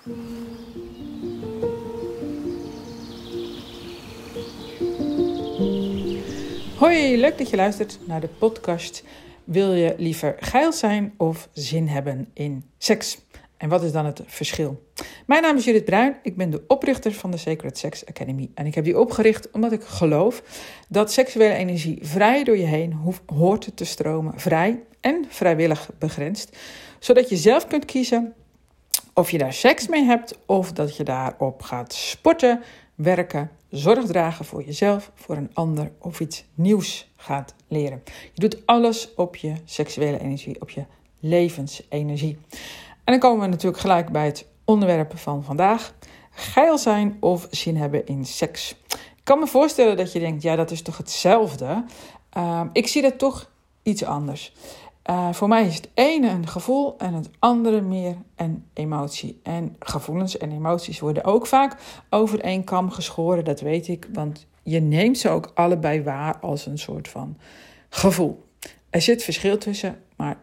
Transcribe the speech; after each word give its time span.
Hoi, 0.00 0.12
leuk 7.16 7.38
dat 7.38 7.50
je 7.50 7.56
luistert 7.56 7.98
naar 8.06 8.20
de 8.20 8.28
podcast. 8.38 9.04
Wil 9.44 9.72
je 9.72 9.94
liever 9.98 10.36
geil 10.38 10.72
zijn 10.72 11.14
of 11.16 11.48
zin 11.52 11.88
hebben 11.88 12.28
in 12.34 12.64
seks? 12.78 13.18
En 13.56 13.68
wat 13.68 13.82
is 13.82 13.92
dan 13.92 14.06
het 14.06 14.22
verschil? 14.26 14.82
Mijn 15.26 15.42
naam 15.42 15.56
is 15.56 15.64
Judith 15.64 15.84
Bruin. 15.84 16.16
Ik 16.22 16.36
ben 16.36 16.50
de 16.50 16.64
oprichter 16.66 17.12
van 17.12 17.30
de 17.30 17.36
Sacred 17.36 17.78
Sex 17.78 18.06
Academy. 18.06 18.50
En 18.54 18.66
ik 18.66 18.74
heb 18.74 18.84
die 18.84 18.98
opgericht 18.98 19.50
omdat 19.50 19.72
ik 19.72 19.82
geloof 19.82 20.42
dat 20.88 21.12
seksuele 21.12 21.54
energie 21.54 21.98
vrij 22.02 22.44
door 22.44 22.56
je 22.56 22.66
heen 22.66 22.96
hoort 23.26 23.76
te 23.76 23.84
stromen. 23.84 24.40
Vrij 24.40 24.82
en 25.00 25.24
vrijwillig 25.28 25.90
begrensd. 25.98 26.56
Zodat 26.98 27.28
je 27.28 27.36
zelf 27.36 27.66
kunt 27.66 27.84
kiezen 27.84 28.34
of 29.20 29.30
je 29.30 29.38
daar 29.38 29.52
seks 29.52 29.88
mee 29.88 30.04
hebt 30.04 30.38
of 30.46 30.72
dat 30.72 30.96
je 30.96 31.04
daarop 31.04 31.62
gaat 31.62 31.92
sporten, 31.92 32.62
werken, 32.94 33.50
zorg 33.70 34.04
dragen 34.04 34.44
voor 34.44 34.62
jezelf, 34.62 35.10
voor 35.14 35.36
een 35.36 35.50
ander 35.52 35.92
of 35.98 36.20
iets 36.20 36.44
nieuws 36.54 37.10
gaat 37.16 37.54
leren. 37.68 38.02
Je 38.32 38.40
doet 38.40 38.66
alles 38.66 39.14
op 39.14 39.36
je 39.36 39.52
seksuele 39.64 40.20
energie, 40.20 40.60
op 40.60 40.70
je 40.70 40.84
levensenergie. 41.18 42.38
En 43.04 43.12
dan 43.12 43.18
komen 43.18 43.40
we 43.40 43.46
natuurlijk 43.46 43.80
gelijk 43.80 44.12
bij 44.12 44.26
het 44.26 44.46
onderwerp 44.64 45.18
van 45.18 45.44
vandaag: 45.44 45.94
geil 46.30 46.78
zijn 46.78 47.16
of 47.20 47.46
zin 47.50 47.76
hebben 47.76 48.06
in 48.06 48.24
seks. 48.24 48.76
Ik 48.90 49.24
kan 49.24 49.38
me 49.38 49.46
voorstellen 49.46 49.96
dat 49.96 50.12
je 50.12 50.18
denkt: 50.18 50.42
ja, 50.42 50.56
dat 50.56 50.70
is 50.70 50.82
toch 50.82 50.96
hetzelfde? 50.96 51.84
Uh, 52.36 52.62
ik 52.72 52.86
zie 52.86 53.02
dat 53.02 53.18
toch 53.18 53.50
iets 53.82 54.04
anders. 54.04 54.52
Uh, 55.10 55.32
voor 55.32 55.48
mij 55.48 55.66
is 55.66 55.74
het 55.74 55.88
ene 55.94 56.28
een 56.28 56.48
gevoel 56.48 56.94
en 56.98 57.14
het 57.14 57.30
andere 57.38 57.80
meer 57.80 58.16
een 58.36 58.64
emotie. 58.72 59.40
En 59.42 59.76
gevoelens 59.78 60.38
en 60.38 60.52
emoties 60.52 61.00
worden 61.00 61.24
ook 61.24 61.46
vaak 61.46 61.76
over 62.10 62.40
één 62.40 62.64
kam 62.64 62.90
geschoren, 62.90 63.44
dat 63.44 63.60
weet 63.60 63.88
ik, 63.88 64.08
want 64.12 64.46
je 64.62 64.80
neemt 64.80 65.18
ze 65.18 65.28
ook 65.28 65.50
allebei 65.54 66.02
waar 66.02 66.38
als 66.38 66.66
een 66.66 66.78
soort 66.78 67.08
van 67.08 67.38
gevoel. 67.88 68.44
Er 68.90 69.02
zit 69.02 69.24
verschil 69.24 69.58
tussen, 69.58 70.02
maar 70.16 70.36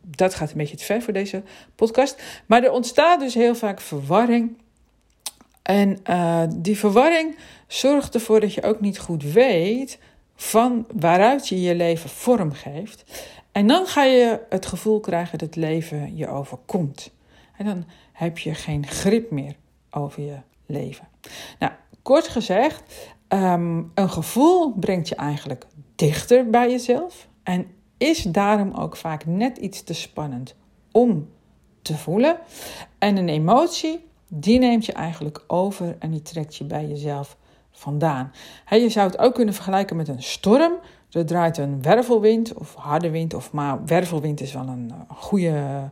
dat 0.00 0.34
gaat 0.34 0.50
een 0.50 0.56
beetje 0.56 0.76
te 0.76 0.84
ver 0.84 1.02
voor 1.02 1.12
deze 1.12 1.42
podcast. 1.74 2.22
Maar 2.46 2.62
er 2.62 2.72
ontstaat 2.72 3.20
dus 3.20 3.34
heel 3.34 3.54
vaak 3.54 3.80
verwarring. 3.80 4.56
En 5.62 5.98
uh, 6.10 6.42
die 6.56 6.78
verwarring 6.78 7.36
zorgt 7.66 8.14
ervoor 8.14 8.40
dat 8.40 8.54
je 8.54 8.62
ook 8.62 8.80
niet 8.80 8.98
goed 8.98 9.22
weet 9.22 9.98
van 10.36 10.86
waaruit 10.94 11.48
je 11.48 11.60
je 11.60 11.74
leven 11.74 12.10
vormgeeft. 12.10 13.04
En 13.58 13.66
dan 13.66 13.86
ga 13.86 14.04
je 14.04 14.40
het 14.48 14.66
gevoel 14.66 15.00
krijgen 15.00 15.38
dat 15.38 15.46
het 15.46 15.56
leven 15.56 16.16
je 16.16 16.28
overkomt. 16.28 17.10
En 17.56 17.64
dan 17.64 17.84
heb 18.12 18.38
je 18.38 18.54
geen 18.54 18.86
grip 18.86 19.30
meer 19.30 19.56
over 19.90 20.22
je 20.22 20.36
leven. 20.66 21.08
Nou, 21.58 21.72
kort 22.02 22.28
gezegd, 22.28 22.82
um, 23.28 23.90
een 23.94 24.10
gevoel 24.10 24.72
brengt 24.72 25.08
je 25.08 25.14
eigenlijk 25.14 25.66
dichter 25.94 26.50
bij 26.50 26.70
jezelf. 26.70 27.28
En 27.42 27.66
is 27.96 28.22
daarom 28.22 28.74
ook 28.74 28.96
vaak 28.96 29.26
net 29.26 29.56
iets 29.56 29.82
te 29.82 29.94
spannend 29.94 30.54
om 30.92 31.28
te 31.82 31.96
voelen. 31.96 32.38
En 32.98 33.16
een 33.16 33.28
emotie, 33.28 34.04
die 34.28 34.58
neemt 34.58 34.86
je 34.86 34.92
eigenlijk 34.92 35.44
over 35.46 35.96
en 35.98 36.10
die 36.10 36.22
trekt 36.22 36.56
je 36.56 36.64
bij 36.64 36.86
jezelf 36.86 37.36
vandaan. 37.78 38.32
je 38.70 38.88
zou 38.88 39.06
het 39.06 39.18
ook 39.18 39.34
kunnen 39.34 39.54
vergelijken 39.54 39.96
met 39.96 40.08
een 40.08 40.22
storm. 40.22 40.72
Er 41.10 41.26
draait 41.26 41.58
een 41.58 41.82
wervelwind 41.82 42.54
of 42.54 42.74
harde 42.74 43.10
wind, 43.10 43.34
of 43.34 43.52
maar 43.52 43.84
wervelwind 43.84 44.40
is 44.40 44.52
wel 44.52 44.68
een 44.68 44.90
eh, 44.90 45.16
goede 45.16 45.90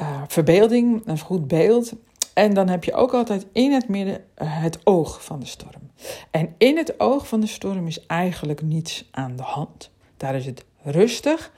uh, 0.00 0.22
verbeelding, 0.26 1.02
een 1.04 1.18
goed 1.18 1.48
beeld. 1.48 1.92
En 2.34 2.54
dan 2.54 2.68
heb 2.68 2.84
je 2.84 2.94
ook 2.94 3.14
altijd 3.14 3.46
in 3.52 3.72
het 3.72 3.88
midden 3.88 4.24
eh, 4.34 4.62
het 4.62 4.86
oog 4.86 5.24
van 5.24 5.40
de 5.40 5.46
storm. 5.46 5.90
En 6.30 6.54
in 6.58 6.76
het 6.76 7.00
oog 7.00 7.28
van 7.28 7.40
de 7.40 7.46
storm 7.46 7.86
is 7.86 8.06
eigenlijk 8.06 8.62
niets 8.62 9.08
aan 9.10 9.36
de 9.36 9.42
hand. 9.42 9.90
Daar 10.16 10.34
is 10.34 10.46
het 10.46 10.64
rustig. 10.82 11.52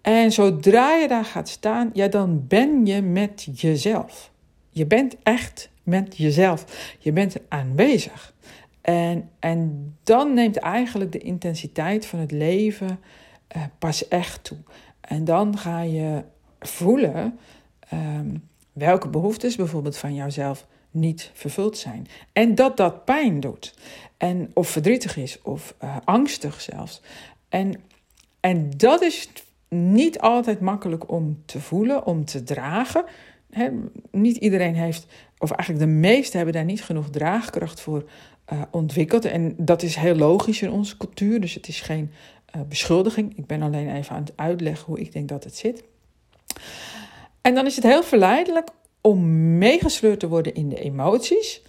En 0.00 0.32
zodra 0.32 0.94
je 0.94 1.08
daar 1.08 1.24
gaat 1.24 1.48
staan, 1.48 1.90
ja, 1.92 2.08
dan 2.08 2.46
ben 2.46 2.86
je 2.86 3.02
met 3.02 3.48
jezelf. 3.52 4.30
Je 4.70 4.86
bent 4.86 5.16
echt 5.22 5.70
met 5.82 6.16
jezelf. 6.16 6.64
Je 6.98 7.12
bent 7.12 7.36
aanwezig. 7.48 8.34
En, 8.84 9.30
en 9.38 9.94
dan 10.02 10.34
neemt 10.34 10.56
eigenlijk 10.56 11.12
de 11.12 11.18
intensiteit 11.18 12.06
van 12.06 12.18
het 12.18 12.30
leven 12.30 13.00
uh, 13.56 13.62
pas 13.78 14.08
echt 14.08 14.44
toe. 14.44 14.58
En 15.00 15.24
dan 15.24 15.58
ga 15.58 15.80
je 15.80 16.22
voelen 16.58 17.38
um, 17.92 18.48
welke 18.72 19.08
behoeftes 19.08 19.56
bijvoorbeeld 19.56 19.96
van 19.96 20.14
jouzelf 20.14 20.66
niet 20.90 21.30
vervuld 21.34 21.78
zijn. 21.78 22.06
En 22.32 22.54
dat 22.54 22.76
dat 22.76 23.04
pijn 23.04 23.40
doet. 23.40 23.74
En, 24.16 24.50
of 24.54 24.68
verdrietig 24.68 25.16
is, 25.16 25.42
of 25.42 25.74
uh, 25.84 25.96
angstig 26.04 26.60
zelfs. 26.60 27.02
En, 27.48 27.80
en 28.40 28.70
dat 28.76 29.02
is 29.02 29.28
niet 29.68 30.18
altijd 30.18 30.60
makkelijk 30.60 31.10
om 31.10 31.42
te 31.44 31.60
voelen, 31.60 32.06
om 32.06 32.24
te 32.24 32.42
dragen. 32.42 33.04
Niet 34.10 34.36
iedereen 34.36 34.74
heeft, 34.74 35.06
of 35.38 35.50
eigenlijk 35.50 35.86
de 35.86 35.92
meesten 35.92 36.36
hebben 36.36 36.54
daar 36.54 36.64
niet 36.64 36.84
genoeg 36.84 37.10
draagkracht 37.10 37.80
voor 37.80 38.08
uh, 38.52 38.62
ontwikkeld. 38.70 39.24
En 39.24 39.54
dat 39.56 39.82
is 39.82 39.96
heel 39.96 40.14
logisch 40.14 40.62
in 40.62 40.70
onze 40.70 40.96
cultuur, 40.96 41.40
dus 41.40 41.54
het 41.54 41.68
is 41.68 41.80
geen 41.80 42.10
uh, 42.56 42.62
beschuldiging. 42.68 43.36
Ik 43.36 43.46
ben 43.46 43.62
alleen 43.62 43.94
even 43.94 44.16
aan 44.16 44.22
het 44.22 44.32
uitleggen 44.36 44.86
hoe 44.86 45.00
ik 45.00 45.12
denk 45.12 45.28
dat 45.28 45.44
het 45.44 45.56
zit. 45.56 45.84
En 47.40 47.54
dan 47.54 47.66
is 47.66 47.76
het 47.76 47.84
heel 47.84 48.02
verleidelijk 48.02 48.68
om 49.00 49.58
meegesleurd 49.58 50.20
te 50.20 50.28
worden 50.28 50.54
in 50.54 50.68
de 50.68 50.80
emoties. 50.80 51.62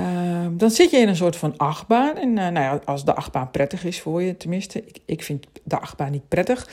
Uh, 0.00 0.46
dan 0.50 0.70
zit 0.70 0.90
je 0.90 0.96
in 0.96 1.08
een 1.08 1.16
soort 1.16 1.36
van 1.36 1.56
achtbaan. 1.56 2.16
En 2.16 2.28
uh, 2.28 2.34
nou 2.34 2.58
ja, 2.58 2.80
als 2.84 3.04
de 3.04 3.14
achtbaan 3.14 3.50
prettig 3.50 3.84
is 3.84 4.00
voor 4.00 4.22
je, 4.22 4.36
tenminste. 4.36 4.84
Ik, 4.84 4.98
ik 5.04 5.22
vind 5.22 5.46
de 5.64 5.80
achtbaan 5.80 6.10
niet 6.10 6.28
prettig. 6.28 6.68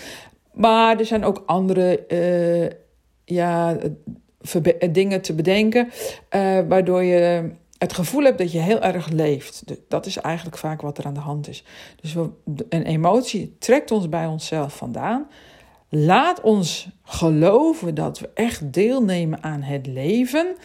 Maar 0.54 1.00
er 1.00 1.06
zijn 1.06 1.24
ook 1.24 1.44
andere 1.46 2.06
ja, 3.26 3.78
dingen 4.92 5.22
te 5.22 5.34
bedenken. 5.34 5.90
waardoor 6.68 7.04
je 7.04 7.52
het 7.78 7.94
gevoel 7.94 8.24
hebt 8.24 8.38
dat 8.38 8.52
je 8.52 8.60
heel 8.60 8.82
erg 8.82 9.10
leeft. 9.10 9.64
Dat 9.88 10.06
is 10.06 10.18
eigenlijk 10.18 10.58
vaak 10.58 10.82
wat 10.82 10.98
er 10.98 11.06
aan 11.06 11.14
de 11.14 11.20
hand 11.20 11.48
is. 11.48 11.64
Dus 12.02 12.16
een 12.70 12.84
emotie 12.84 13.56
trekt 13.60 13.92
ons 13.92 14.10
bij 14.10 14.26
onszelf 14.26 14.78
vandaan. 14.78 15.28
Laat 15.90 16.42
ons 16.42 16.88
geloven 17.04 17.96
dat 17.96 18.20
we 18.20 18.30
echt 18.34 18.74
deelnemen 18.74 19.44
aan 19.44 19.62
het 19.62 19.88
leven. 19.88 20.56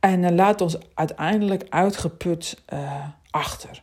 En 0.00 0.34
laat 0.34 0.60
ons 0.60 0.78
uiteindelijk 0.94 1.66
uitgeput 1.68 2.62
uh, 2.72 3.06
achter. 3.30 3.82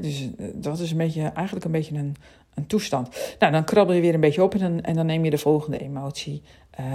dus 0.00 0.20
eh, 0.38 0.46
dat 0.54 0.78
is 0.78 0.90
een 0.90 0.96
beetje, 0.96 1.22
eigenlijk 1.22 1.64
een 1.64 1.72
beetje 1.72 1.96
een, 1.96 2.16
een 2.54 2.66
toestand. 2.66 3.34
Nou, 3.38 3.52
dan 3.52 3.64
krabbel 3.64 3.94
je 3.94 4.00
weer 4.00 4.14
een 4.14 4.20
beetje 4.20 4.42
op 4.42 4.54
en 4.54 4.94
dan, 4.94 5.06
neem 5.06 5.24
je 5.24 5.30
de 5.30 5.38
volgende 5.38 5.78
emotie, 5.78 6.42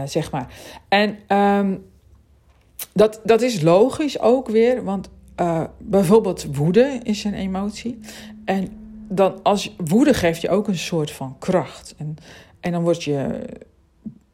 zeg 0.06 0.32
maar. 0.32 0.54
En 0.88 1.38
um, 1.38 1.86
dat, 2.94 3.22
dat 3.24 3.42
is 3.42 3.62
logisch 3.62 4.20
ook 4.20 4.50
weer, 4.50 4.84
want 4.84 5.10
uh, 5.42 5.64
bijvoorbeeld 5.78 6.56
woede 6.56 7.00
is 7.04 7.24
een 7.24 7.34
emotie. 7.34 8.00
En 8.46 8.68
dan 9.08 9.44
als 9.44 9.76
woede 9.78 10.14
geeft 10.14 10.42
je 10.42 10.50
ook 10.50 10.68
een 10.68 10.78
soort 10.78 11.12
van 11.12 11.36
kracht. 11.40 11.96
En, 11.98 12.16
en 12.60 12.72
dan 12.72 12.84
word 12.84 13.04
je, 13.04 13.46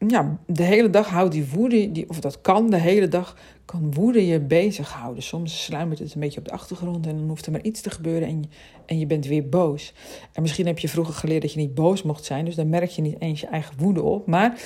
ja, 0.08 0.38
de 0.46 0.62
hele 0.62 0.90
dag 0.90 1.08
houdt 1.08 1.32
die 1.32 1.48
woede, 1.48 1.92
die, 1.92 2.08
of 2.08 2.20
dat 2.20 2.40
kan 2.40 2.70
de 2.70 2.78
hele 2.78 3.08
dag, 3.08 3.36
kan 3.64 3.94
woede 3.94 4.26
je 4.26 4.40
bezighouden. 4.40 5.22
Soms 5.22 5.64
sluimert 5.64 5.98
het 5.98 6.14
een 6.14 6.20
beetje 6.20 6.38
op 6.38 6.44
de 6.44 6.52
achtergrond 6.52 7.06
en 7.06 7.16
dan 7.16 7.28
hoeft 7.28 7.46
er 7.46 7.52
maar 7.52 7.62
iets 7.62 7.80
te 7.80 7.90
gebeuren 7.90 8.28
en 8.28 8.40
je, 8.40 8.48
en 8.86 8.98
je 8.98 9.06
bent 9.06 9.26
weer 9.26 9.48
boos. 9.48 9.94
En 10.32 10.42
misschien 10.42 10.66
heb 10.66 10.78
je 10.78 10.88
vroeger 10.88 11.14
geleerd 11.14 11.42
dat 11.42 11.52
je 11.52 11.58
niet 11.58 11.74
boos 11.74 12.02
mocht 12.02 12.24
zijn, 12.24 12.44
dus 12.44 12.54
dan 12.54 12.68
merk 12.68 12.90
je 12.90 13.02
niet 13.02 13.20
eens 13.20 13.40
je 13.40 13.46
eigen 13.46 13.74
woede 13.78 14.02
op. 14.02 14.26
Maar 14.26 14.60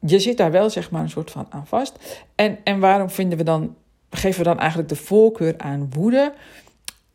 je 0.00 0.18
zit 0.18 0.36
daar 0.36 0.50
wel 0.50 0.70
zeg 0.70 0.90
maar 0.90 1.02
een 1.02 1.10
soort 1.10 1.30
van 1.30 1.46
aan 1.48 1.66
vast. 1.66 2.24
En, 2.34 2.58
en 2.64 2.80
waarom 2.80 3.10
vinden 3.10 3.38
we 3.38 3.44
dan 3.44 3.74
geven 4.16 4.38
we 4.38 4.44
dan 4.44 4.58
eigenlijk 4.58 4.88
de 4.88 4.96
voorkeur 4.96 5.54
aan 5.56 5.90
woede. 5.90 6.32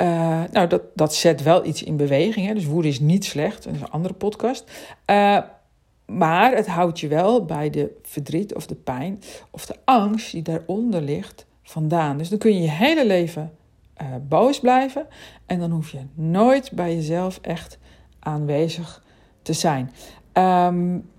Uh, 0.01 0.43
nou, 0.51 0.67
dat, 0.67 0.81
dat 0.93 1.15
zet 1.15 1.43
wel 1.43 1.65
iets 1.65 1.83
in 1.83 1.97
beweging. 1.97 2.47
Hè? 2.47 2.53
Dus 2.53 2.65
woede 2.65 2.87
is 2.87 2.99
niet 2.99 3.25
slecht. 3.25 3.63
Dat 3.63 3.73
een 3.73 3.89
andere 3.89 4.13
podcast. 4.13 4.71
Uh, 5.05 5.39
maar 6.05 6.55
het 6.55 6.67
houdt 6.67 6.99
je 6.99 7.07
wel 7.07 7.45
bij 7.45 7.69
de 7.69 7.99
verdriet 8.03 8.55
of 8.55 8.67
de 8.67 8.75
pijn 8.75 9.21
of 9.51 9.65
de 9.65 9.75
angst 9.85 10.31
die 10.31 10.41
daaronder 10.41 11.01
ligt 11.01 11.45
vandaan. 11.63 12.17
Dus 12.17 12.29
dan 12.29 12.37
kun 12.37 12.53
je 12.53 12.61
je 12.61 12.69
hele 12.69 13.05
leven 13.05 13.51
uh, 14.01 14.07
boos 14.27 14.59
blijven. 14.59 15.07
En 15.45 15.59
dan 15.59 15.71
hoef 15.71 15.91
je 15.91 15.99
nooit 16.13 16.71
bij 16.71 16.95
jezelf 16.95 17.39
echt 17.41 17.77
aanwezig 18.19 19.03
te 19.41 19.53
zijn. 19.53 19.91
Um, 20.33 21.09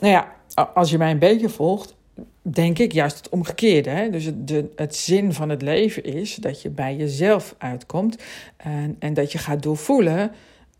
nou 0.00 0.12
ja, 0.12 0.34
als 0.74 0.90
je 0.90 0.98
mij 0.98 1.10
een 1.10 1.18
beetje 1.18 1.48
volgt, 1.48 1.94
denk 2.46 2.78
ik 2.78 2.92
juist 2.92 3.16
het 3.16 3.28
omgekeerde. 3.28 3.90
Hè? 3.90 4.10
Dus 4.10 4.24
het, 4.24 4.48
de, 4.48 4.72
het 4.76 4.96
zin 4.96 5.32
van 5.32 5.48
het 5.48 5.62
leven 5.62 6.04
is 6.04 6.34
dat 6.34 6.62
je 6.62 6.70
bij 6.70 6.96
jezelf 6.96 7.54
uitkomt 7.58 8.22
en, 8.56 8.96
en 8.98 9.14
dat 9.14 9.32
je 9.32 9.38
gaat 9.38 9.62
doorvoelen 9.62 10.30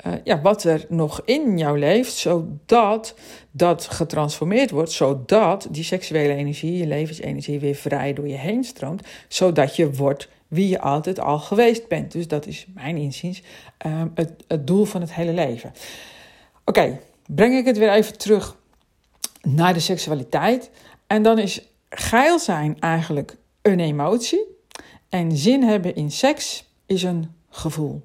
uh, 0.06 0.12
ja, 0.24 0.40
wat 0.40 0.64
er 0.64 0.84
nog 0.88 1.22
in 1.24 1.58
jou 1.58 1.78
leeft, 1.78 2.12
zodat 2.12 3.14
dat 3.50 3.86
getransformeerd 3.86 4.70
wordt, 4.70 4.92
zodat 4.92 5.68
die 5.70 5.84
seksuele 5.84 6.34
energie, 6.34 6.76
je 6.76 6.86
levensenergie 6.86 7.60
weer 7.60 7.74
vrij 7.74 8.12
door 8.12 8.28
je 8.28 8.36
heen 8.36 8.64
stroomt, 8.64 9.06
zodat 9.28 9.76
je 9.76 9.92
wordt 9.92 10.28
wie 10.48 10.68
je 10.68 10.80
altijd 10.80 11.20
al 11.20 11.38
geweest 11.38 11.88
bent. 11.88 12.12
Dus 12.12 12.28
dat 12.28 12.46
is 12.46 12.66
mijn 12.74 12.96
inziens 12.96 13.42
um, 13.86 14.10
het, 14.14 14.32
het, 14.48 14.66
doel 14.66 14.84
van 14.84 15.00
het 15.00 15.14
hele 15.14 15.32
leven. 15.32 15.72
Oké, 16.64 17.00
breng 17.26 17.54
ik 17.54 17.64
het 17.64 17.78
weer 17.78 17.92
even 17.92 18.18
terug 18.18 18.56
naar 19.42 19.74
de 19.74 19.80
seksualiteit. 19.80 20.70
En 21.14 21.22
dan 21.22 21.38
is 21.38 21.68
geil 21.88 22.38
zijn 22.38 22.80
eigenlijk 22.80 23.36
een 23.62 23.80
emotie. 23.80 24.42
En 25.08 25.36
zin 25.36 25.62
hebben 25.62 25.94
in 25.94 26.10
seks 26.10 26.68
is 26.86 27.02
een 27.02 27.34
gevoel. 27.50 28.02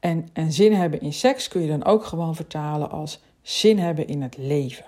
En, 0.00 0.28
en 0.32 0.52
zin 0.52 0.74
hebben 0.74 1.00
in 1.00 1.12
seks 1.12 1.48
kun 1.48 1.60
je 1.60 1.68
dan 1.68 1.84
ook 1.84 2.04
gewoon 2.04 2.34
vertalen 2.34 2.90
als 2.90 3.20
zin 3.42 3.78
hebben 3.78 4.06
in 4.06 4.22
het 4.22 4.36
leven. 4.36 4.84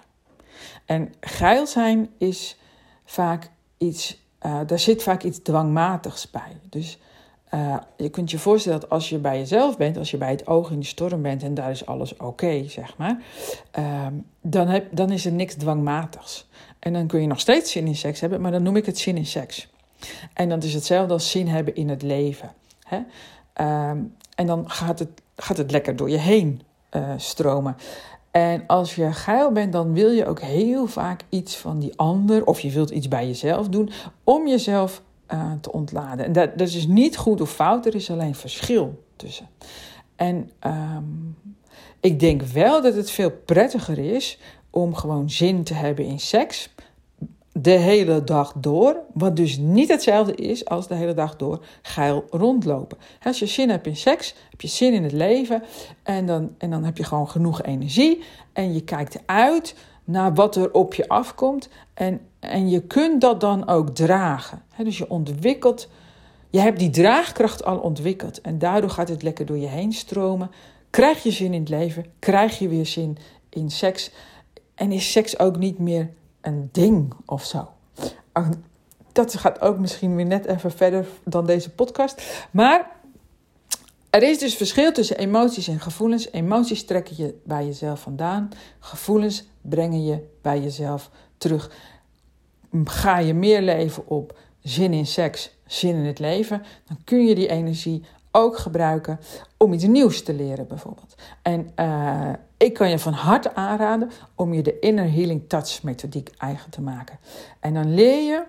En 0.84 1.12
geil 1.20 1.66
zijn 1.66 2.08
is 2.18 2.56
vaak 3.04 3.50
iets, 3.78 4.22
uh, 4.42 4.60
daar 4.66 4.78
zit 4.78 5.02
vaak 5.02 5.22
iets 5.22 5.38
dwangmatigs 5.38 6.30
bij. 6.30 6.56
Dus 6.68 6.98
uh, 7.54 7.76
je 7.96 8.08
kunt 8.08 8.30
je 8.30 8.38
voorstellen 8.38 8.80
dat 8.80 8.90
als 8.90 9.08
je 9.08 9.18
bij 9.18 9.38
jezelf 9.38 9.76
bent, 9.76 9.96
als 9.96 10.10
je 10.10 10.16
bij 10.16 10.30
het 10.30 10.46
oog 10.46 10.70
in 10.70 10.80
de 10.80 10.86
storm 10.86 11.22
bent 11.22 11.42
en 11.42 11.54
daar 11.54 11.70
is 11.70 11.86
alles 11.86 12.16
oké, 12.16 12.68
zeg 12.68 12.96
maar, 12.96 13.22
uh, 13.78 14.06
dan, 14.40 14.68
heb, 14.68 14.96
dan 14.96 15.10
is 15.10 15.26
er 15.26 15.32
niks 15.32 15.54
dwangmatigs. 15.54 16.48
En 16.80 16.92
dan 16.92 17.06
kun 17.06 17.20
je 17.20 17.26
nog 17.26 17.40
steeds 17.40 17.70
zin 17.70 17.86
in 17.86 17.96
seks 17.96 18.20
hebben, 18.20 18.40
maar 18.40 18.50
dan 18.50 18.62
noem 18.62 18.76
ik 18.76 18.86
het 18.86 18.98
zin 18.98 19.16
in 19.16 19.26
seks. 19.26 19.68
En 20.34 20.48
dat 20.48 20.64
is 20.64 20.74
hetzelfde 20.74 21.12
als 21.12 21.30
zin 21.30 21.48
hebben 21.48 21.74
in 21.74 21.88
het 21.88 22.02
leven. 22.02 22.52
Hè? 22.82 22.98
Uh, 23.60 23.90
en 24.34 24.46
dan 24.46 24.70
gaat 24.70 24.98
het, 24.98 25.08
gaat 25.36 25.56
het 25.56 25.70
lekker 25.70 25.96
door 25.96 26.10
je 26.10 26.18
heen 26.18 26.62
uh, 26.96 27.12
stromen. 27.16 27.76
En 28.30 28.64
als 28.66 28.94
je 28.94 29.12
geil 29.12 29.52
bent, 29.52 29.72
dan 29.72 29.92
wil 29.92 30.10
je 30.10 30.26
ook 30.26 30.40
heel 30.40 30.86
vaak 30.86 31.22
iets 31.28 31.56
van 31.56 31.78
die 31.78 31.92
ander, 31.96 32.46
of 32.46 32.60
je 32.60 32.70
wilt 32.70 32.90
iets 32.90 33.08
bij 33.08 33.26
jezelf 33.26 33.68
doen, 33.68 33.90
om 34.24 34.48
jezelf 34.48 35.02
uh, 35.32 35.52
te 35.60 35.72
ontladen. 35.72 36.24
En 36.24 36.32
dat, 36.32 36.58
dat 36.58 36.68
is 36.68 36.86
niet 36.86 37.16
goed 37.16 37.40
of 37.40 37.50
fout, 37.50 37.86
er 37.86 37.94
is 37.94 38.10
alleen 38.10 38.34
verschil 38.34 39.04
tussen. 39.16 39.48
En 40.16 40.50
um, 40.66 41.36
ik 42.00 42.20
denk 42.20 42.42
wel 42.42 42.82
dat 42.82 42.94
het 42.94 43.10
veel 43.10 43.30
prettiger 43.30 43.98
is 43.98 44.38
om 44.70 44.94
gewoon 44.94 45.30
zin 45.30 45.64
te 45.64 45.74
hebben 45.74 46.04
in 46.04 46.20
seks 46.20 46.70
de 47.52 47.70
hele 47.70 48.24
dag 48.24 48.52
door. 48.56 48.96
Wat 49.12 49.36
dus 49.36 49.58
niet 49.58 49.88
hetzelfde 49.88 50.34
is 50.34 50.64
als 50.64 50.88
de 50.88 50.94
hele 50.94 51.14
dag 51.14 51.36
door 51.36 51.64
geil 51.82 52.24
rondlopen. 52.30 52.98
Als 53.22 53.38
je 53.38 53.46
zin 53.46 53.70
hebt 53.70 53.86
in 53.86 53.96
seks, 53.96 54.34
heb 54.50 54.60
je 54.60 54.68
zin 54.68 54.92
in 54.92 55.02
het 55.02 55.12
leven. 55.12 55.62
En 56.02 56.26
dan, 56.26 56.54
en 56.58 56.70
dan 56.70 56.84
heb 56.84 56.96
je 56.96 57.04
gewoon 57.04 57.28
genoeg 57.28 57.62
energie. 57.62 58.22
En 58.52 58.72
je 58.72 58.80
kijkt 58.80 59.18
uit 59.26 59.74
naar 60.04 60.34
wat 60.34 60.56
er 60.56 60.72
op 60.72 60.94
je 60.94 61.08
afkomt. 61.08 61.68
En, 61.94 62.20
en 62.38 62.68
je 62.68 62.80
kunt 62.80 63.20
dat 63.20 63.40
dan 63.40 63.68
ook 63.68 63.88
dragen. 63.88 64.62
dus 64.84 64.98
je 64.98 65.10
ontwikkelt. 65.10 65.88
Je 66.50 66.60
hebt 66.60 66.78
die 66.78 66.90
draagkracht 66.90 67.64
al 67.64 67.78
ontwikkeld. 67.78 68.40
En 68.40 68.58
daardoor 68.58 68.90
gaat 68.90 69.08
het 69.08 69.22
lekker 69.22 69.46
door 69.46 69.58
je 69.58 69.68
heen 69.68 69.92
stromen. 69.92 70.50
Krijg 70.90 71.22
je 71.22 71.30
zin 71.30 71.54
in 71.54 71.60
het 71.60 71.68
leven. 71.68 72.04
Krijg 72.18 72.58
je 72.58 72.68
weer 72.68 72.86
zin 72.86 73.18
in 73.48 73.70
seks. 73.70 74.10
En 74.80 74.92
is 74.92 75.12
seks 75.12 75.38
ook 75.38 75.56
niet 75.56 75.78
meer 75.78 76.10
een 76.40 76.68
ding 76.72 77.12
of 77.24 77.44
zo. 77.44 77.68
Dat 79.12 79.34
gaat 79.34 79.60
ook 79.60 79.78
misschien 79.78 80.16
weer 80.16 80.26
net 80.26 80.44
even 80.44 80.70
verder 80.70 81.06
dan 81.24 81.46
deze 81.46 81.70
podcast. 81.70 82.46
Maar 82.50 82.90
er 84.10 84.22
is 84.22 84.38
dus 84.38 84.54
verschil 84.54 84.92
tussen 84.92 85.18
emoties 85.18 85.68
en 85.68 85.80
gevoelens. 85.80 86.30
Emoties 86.32 86.84
trekken 86.84 87.16
je 87.16 87.34
bij 87.44 87.66
jezelf 87.66 88.00
vandaan. 88.00 88.48
Gevoelens 88.78 89.44
brengen 89.60 90.04
je 90.04 90.26
bij 90.42 90.60
jezelf 90.60 91.10
terug. 91.38 91.70
Ga 92.84 93.18
je 93.18 93.34
meer 93.34 93.62
leven 93.62 94.06
op 94.06 94.38
zin 94.62 94.92
in 94.92 95.06
seks, 95.06 95.50
zin 95.66 95.94
in 95.96 96.04
het 96.04 96.18
leven, 96.18 96.62
dan 96.84 96.98
kun 97.04 97.26
je 97.26 97.34
die 97.34 97.48
energie 97.48 98.04
ook 98.30 98.58
gebruiken 98.58 99.20
om 99.56 99.72
iets 99.72 99.84
nieuws 99.84 100.22
te 100.22 100.34
leren, 100.34 100.66
bijvoorbeeld. 100.66 101.14
En 101.42 101.70
uh, 101.76 102.32
ik 102.56 102.74
kan 102.74 102.90
je 102.90 102.98
van 102.98 103.12
harte 103.12 103.54
aanraden 103.54 104.10
om 104.34 104.54
je 104.54 104.62
de 104.62 104.78
Inner 104.78 105.12
Healing 105.12 105.48
Touch 105.48 105.82
methodiek 105.82 106.30
eigen 106.38 106.70
te 106.70 106.80
maken. 106.80 107.18
En 107.60 107.74
dan 107.74 107.94
leer 107.94 108.22
je 108.22 108.42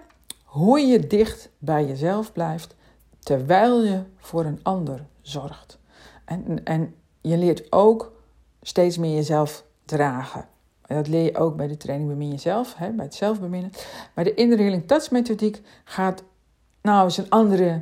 hoe 0.44 0.80
je 0.80 1.08
dicht 1.08 1.50
bij 1.58 1.86
jezelf 1.86 2.32
blijft 2.32 2.76
terwijl 3.20 3.84
je 3.84 4.00
voor 4.18 4.46
een 4.46 4.60
ander 4.64 5.06
zorgt. 5.22 5.80
En, 6.26 6.64
en 6.64 6.96
je 7.22 7.38
leert 7.38 7.72
ook 7.72 8.12
steeds 8.62 8.98
meer 8.98 9.16
jezelf 9.16 9.64
dragen. 9.86 10.46
En 10.92 10.96
dat 10.96 11.08
leer 11.08 11.24
je 11.24 11.38
ook 11.38 11.56
bij 11.56 11.68
de 11.68 11.78
training 11.78 12.10
Bemin 12.10 12.30
Jezelf, 12.30 12.76
hè, 12.76 12.90
bij 12.90 13.06
het 13.06 13.16
zelfbeminnen. 13.16 13.72
Maar 14.14 14.24
de 14.24 14.34
Inner 14.34 14.58
Healing 14.58 14.88
Touch 14.88 15.12
methodiek 15.12 15.62
gaat, 15.84 16.24
nou, 16.82 17.08
is 17.08 17.18
een 17.18 17.30
andere, 17.30 17.82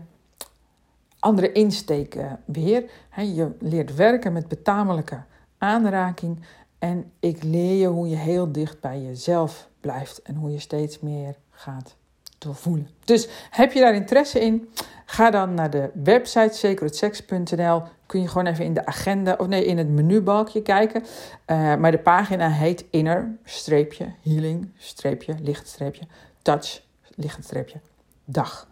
andere 1.20 1.52
insteek 1.52 2.16
uh, 2.16 2.32
weer. 2.46 2.84
je 3.16 3.52
leert 3.60 3.96
werken 3.96 4.34
met 4.34 4.48
betamelijke 4.48 5.22
aanraking. 5.58 6.40
En 6.80 7.12
ik 7.20 7.44
leer 7.44 7.76
je 7.76 7.88
hoe 7.88 8.10
je 8.10 8.16
heel 8.16 8.52
dicht 8.52 8.80
bij 8.80 9.02
jezelf 9.02 9.70
blijft 9.80 10.22
en 10.22 10.36
hoe 10.36 10.52
je 10.52 10.60
steeds 10.60 11.00
meer 11.00 11.36
gaat 11.50 11.96
doorvoelen. 12.38 12.90
Dus 13.06 13.28
heb 13.50 13.72
je 13.72 13.80
daar 13.80 13.96
interesse 13.96 14.40
in? 14.40 14.70
Ga 15.06 15.30
dan 15.30 15.54
naar 15.54 15.70
de 15.70 15.90
website 16.04 16.54
secretsex.nl. 16.54 17.82
Kun 18.06 18.22
je 18.22 18.28
gewoon 18.28 18.46
even 18.46 18.66
in 18.66 18.74
de 18.74 18.86
agenda, 18.86 19.36
of 19.38 19.48
nee, 19.48 19.66
in 19.66 19.78
het 19.78 19.90
menubalkje 19.90 20.62
kijken. 20.62 21.02
Uh, 21.02 21.76
maar 21.76 21.92
de 21.92 22.00
pagina 22.00 22.50
heet 22.50 22.86
inner, 22.90 23.38
streepje, 23.44 24.06
healing, 24.24 24.72
streepje, 24.78 25.36
licht, 25.42 25.68
streepje, 25.68 26.04
touch, 26.42 26.82
licht, 27.16 27.44
streepje, 27.44 27.80
dag. 28.26 28.69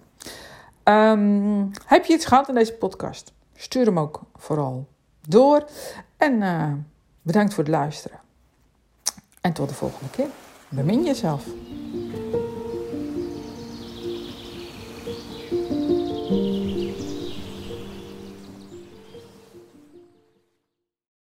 Um, 0.90 1.72
heb 1.86 2.06
je 2.06 2.14
iets 2.14 2.26
gehad 2.26 2.48
in 2.48 2.56
deze 2.56 2.74
podcast? 2.74 3.34
Stuur 3.56 3.86
hem 3.86 4.00
ook 4.00 4.22
vooral 4.36 4.88
door. 5.28 5.66
En 6.18 6.42
uh, 6.42 6.72
bedankt 7.22 7.54
voor 7.54 7.64
het 7.64 7.74
luisteren. 7.74 8.20
En 9.42 9.54
tot 9.54 9.70
de 9.70 9.76
volgende 9.76 10.10
keer. 10.10 10.28
Bemin 10.70 11.04
jezelf. 11.04 11.46